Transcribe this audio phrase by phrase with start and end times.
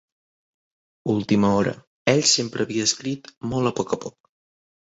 [1.15, 1.75] Última hora,
[2.15, 4.19] ell sempre havia escrit molt a poc a poc.